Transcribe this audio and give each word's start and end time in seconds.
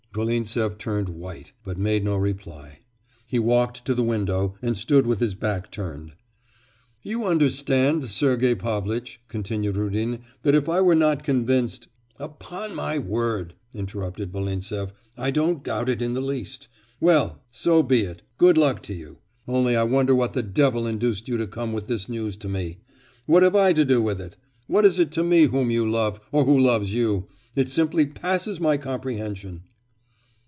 Volintsev 0.13 0.77
turned 0.77 1.07
white, 1.07 1.53
but 1.63 1.77
made 1.77 2.03
no 2.03 2.17
reply. 2.17 2.79
He 3.25 3.39
walked 3.39 3.85
to 3.85 3.95
the 3.95 4.03
window 4.03 4.55
and 4.61 4.77
stood 4.77 5.07
with 5.07 5.21
his 5.21 5.35
back 5.35 5.71
turned. 5.71 6.11
'You 7.01 7.23
understand, 7.23 8.03
Sergei 8.03 8.53
Pavlitch,' 8.55 9.21
continued 9.29 9.77
Rudin, 9.77 10.19
'that 10.43 10.53
if 10.53 10.67
I 10.67 10.81
were 10.81 10.95
not 10.95 11.23
convinced...' 11.23 11.87
'Upon 12.19 12.75
my 12.75 12.97
word!' 12.99 13.53
interrupted 13.73 14.33
Volintsev, 14.33 14.91
'I 15.17 15.31
don't 15.31 15.63
doubt 15.63 15.87
it 15.87 16.01
in 16.01 16.11
the 16.13 16.19
least.... 16.19 16.67
Well! 16.99 17.41
so 17.49 17.81
be 17.81 18.01
it! 18.01 18.21
Good 18.37 18.57
luck 18.57 18.83
to 18.83 18.93
you! 18.93 19.19
Only 19.47 19.77
I 19.77 19.83
wonder 19.83 20.13
what 20.13 20.33
the 20.33 20.43
devil 20.43 20.85
induced 20.87 21.29
you 21.29 21.37
to 21.37 21.47
come 21.47 21.71
with 21.71 21.87
this 21.87 22.09
news 22.09 22.35
to 22.35 22.49
me.... 22.49 22.79
What 23.27 23.43
have 23.43 23.55
I 23.55 23.71
to 23.71 23.85
do 23.85 24.01
with 24.01 24.19
it? 24.19 24.35
What 24.67 24.83
is 24.83 24.99
it 24.99 25.09
to 25.13 25.23
me 25.23 25.43
whom 25.45 25.71
you 25.71 25.89
love, 25.89 26.19
or 26.33 26.43
who 26.43 26.59
loves 26.59 26.93
you? 26.93 27.29
It 27.55 27.69
simply 27.69 28.05
passes 28.05 28.59
my 28.59 28.75
comprehension. 28.75 29.61